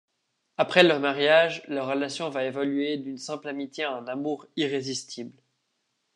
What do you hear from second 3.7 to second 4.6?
à un amour